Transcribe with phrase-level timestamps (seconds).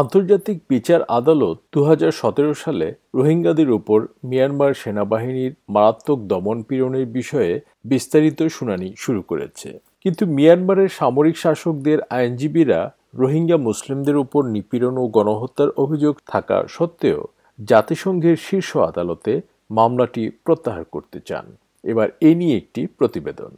[0.00, 7.52] আন্তর্জাতিক বিচার আদালত দু হাজার সতেরো সালে রোহিঙ্গাদের উপর মিয়ানমার সেনাবাহিনীর মারাত্মক দমন পীড়নের বিষয়ে
[7.84, 9.68] বিস্তারিত শুনানি শুরু করেছে।
[10.02, 12.80] কিন্তু মিয়ানমারের সামরিক শাসকদের আইনজীবীরা
[13.14, 17.20] রোহিঙ্গা মুসলিমদের উপর নিপীড়ন ও গণহত্যার অভিযোগ থাকা সত্ত্বেও
[17.58, 19.32] জাতিসংঘের শীর্ষ আদালতে
[19.70, 21.46] মামলাটি প্রত্যাহার করতে চান।
[21.84, 23.52] এবার এ নিয়ে একটি প্রতিবেদন।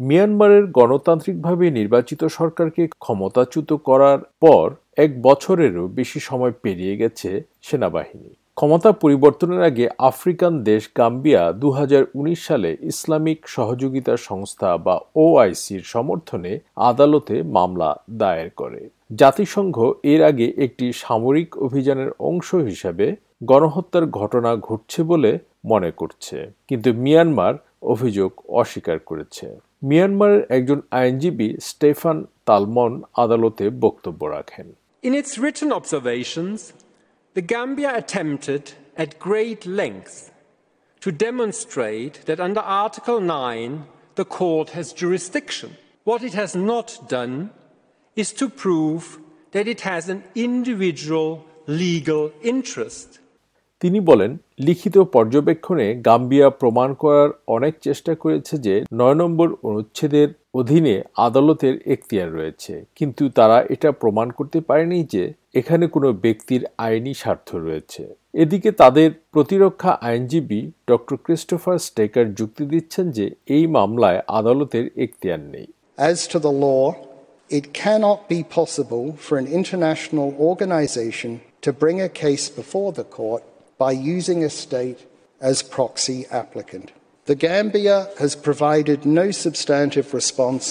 [0.00, 7.30] মিয়ানমারের গণতান্ত্রিকভাবে নির্বাচিত সরকারকে ক্ষমতাচ্যুত করার পর এক বছরেরও বেশি সময় পেরিয়ে গেছে
[7.62, 15.82] সেনাবাহিনী। ক্ষমতা পরিবর্তনের আগে আফ্রিকান দেশ গাম্বিয়া দুহাজার উনিশ সালে ইসলামিক সহযোগিতা সংস্থা বা ওআইসির
[15.84, 16.52] সমর্থনে
[16.90, 18.80] আদালতে মামলা দায়ের করে।
[19.16, 23.06] জাতিসংঘ এর আগে একটি সামরিক অভিযানের অংশ হিসাবে
[23.44, 26.36] গণহত্যার ঘটনা ঘটছে বলে মনে করছে।
[26.68, 29.46] কিন্তু মিয়ানমার অভিযোগ অস্বীকার করেছে
[29.90, 32.92] মিয়ানমারের একজন আইনজীবী স্টেফান তালমন
[33.22, 34.66] আদালতে বক্তব্য রাখেন
[35.02, 36.58] In its written observations,
[37.36, 38.64] the Gambia attempted
[39.02, 40.14] at great length
[41.02, 43.84] to demonstrate that under Article 9
[44.18, 45.70] the court has jurisdiction.
[46.04, 47.50] What it has not done
[48.16, 49.04] is to prove
[49.52, 51.28] that it has an individual
[51.66, 53.08] legal interest.
[53.80, 61.02] তিনি বলেন লিখিত পর্যবেক্ষণে Gambia প্রমাণ করার অনেক চেষ্টা করেছে যে নয় নম্বর অনুচ্ছেদের অধীনে
[61.16, 67.54] আদালতের এখতিয়ার রয়েছে। কিন্তু তারা এটা প্রমাণ করতে পারেনি যে এখানে কোনো ব্যক্তির আইনি স্বার্থ
[67.54, 68.02] রয়েছে।
[68.34, 75.66] এদিকে তাদের প্রতিরক্ষা আইনজীবী ডক্টর ক্রিস্টোফার স্টেকার যুক্তি দিচ্ছেন যে এই মামলায় আদালতের এখতিয়ার নেই।
[76.10, 76.84] As to the law,
[77.58, 81.30] it cannot be possible for an international organization
[81.64, 83.42] to bring a case before the court
[83.80, 85.00] by using a state
[85.40, 86.86] as proxy applicant.
[87.28, 90.64] The Gambia has provided no substantive response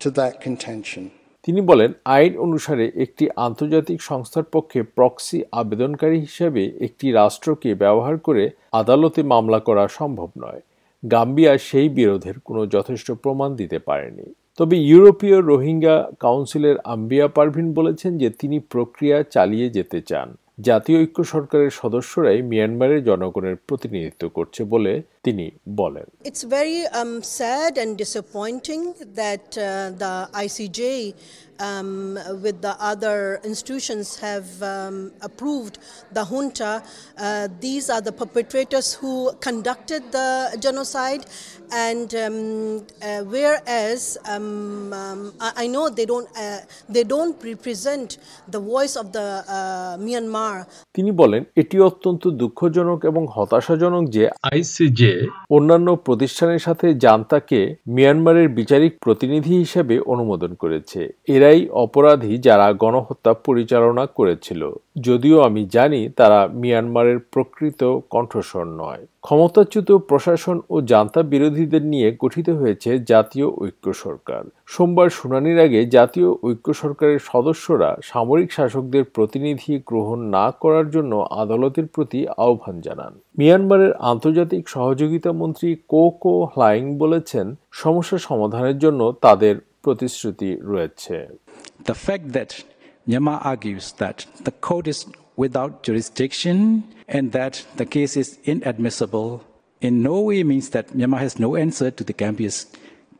[0.00, 1.04] to that contention.
[1.48, 8.44] তিনি বলেন, আইন অনুসারে একটি আন্তর্জাতিক সংস্থার পক্ষে proxy আবেদনকারী হিসেবে একটি রাষ্ট্রকে ব্যবহার করে
[8.72, 10.60] আদালতে মামলা করা সম্ভব নয়
[11.02, 14.26] গাম্বিয়া সেই বিরোধের কোনো যথেষ্ট প্রমাণ দিতে পারেনি
[14.58, 20.28] তবে ইউরোপীয় রোহিঙ্গা কাউন্সিলের আম্বিয়া পারভিন বলেছেন যে তিনি প্রক্রিয়া চালিয়ে যেতে চান
[20.60, 24.92] জাতীয় ঐক্য সরকারের সদস্যরাই মিয়ানমারের জনগণের প্রতিনিধিত্ব করছে বলে
[25.24, 25.46] তিনি
[25.80, 28.82] বলেন It's very um, sad and disappointing
[29.20, 29.64] that uh,
[30.02, 30.14] the
[30.46, 30.80] ICJ
[31.60, 35.78] um, with the other institutions have um, approved
[36.12, 36.72] the junta.
[37.18, 41.22] Uh, these are the perpetrators who conducted the genocide,
[41.88, 48.08] and um, uh, whereas um, um, I, I know they don't uh, they don't represent
[48.48, 50.56] the voice of the uh, Myanmar.
[50.96, 55.09] তিনি বলেন এটি অত্যন্ত দুঃখজনক এবং হতাশাজনক যে ICJ
[55.50, 64.06] অন্যান্য প্রতিষ্ঠানের সাথে জান্তাকে মিয়ানমারের বিচারিক প্রতিনিধি হিসেবে অনুমোদন করেছে। এরাই অপরাধী যারা গণহত্যা পরিচালনা
[64.06, 72.16] করেছিল। যদিও আমি জানি তারা মিয়ানমারের প্রকৃত কণ্ঠস্বর নয়। ক্ষমতাচ্যুত প্রশাসন ও জান্তা বিরোধীদের নিয়ে
[72.20, 79.82] গঠিত হয়েছে জাতীয় ঐক্য সরকার। সোমবার শুনানির আগে জাতীয় ঐক্য সরকারের সদস্যরা সামরিক শাসকদের প্রতিনিধি
[79.86, 86.84] গ্রহণ না করার জন্য আদালতের প্রতি আহ্বান জানান। মিয়ানমারের আন্তর্জাতিক সহযোগিতা মন্ত্রী কো কো হ্লাইং
[86.98, 91.16] বলেছেন, সমস্যা সমাধানের জন্য তাদের প্রতিশ্রুতি রয়েছে।
[95.38, 99.30] Without jurisdiction and that the case is inadmissible
[99.82, 102.58] in no way means that Myanmar has no answer to the Gambia's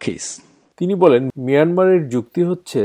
[0.00, 0.28] case.
[0.78, 2.82] তিনি বলেন, মিয়ানমারের যুক্তি হচ্ছে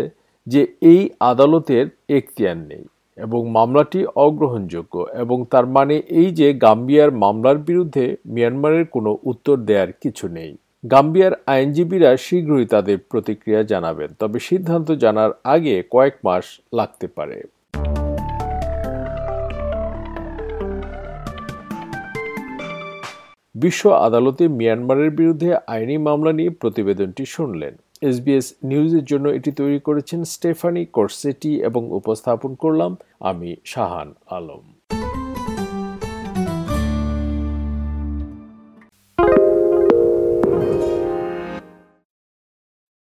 [0.48, 2.84] যে এই আদালতের এখতিয়ার নেই
[3.18, 9.92] এবং মামলাটি অগ্রহণযোগ্য এবং তার মানে এই যে গাম্বিয়ার মামলার বিরুদ্ধে মিয়ানমারের কোনো উত্তর দেওয়ার
[10.04, 10.52] কিছু নেই
[10.92, 17.38] গাম্বিয়ার আইনজীবীরা শীঘ্রই তাদের প্রতিক্রিয়া জানাবেন, তবে সিদ্ধান্ত জানার আগে কয়েক মাস লাগতে পারে
[23.56, 30.24] বিশ্ব আদালতে মিয়ানমারের বিরুদ্ধে আইনি মামলা নিয়ে প্রতিবেদনটি শুনলেন। এসবিএস নিউজের জন্য এটি তৈরি করেছেন
[30.24, 34.75] স্টেফানি কোর্সেটি এবং উপস্থাপন করলাম আমি শাহান আলম।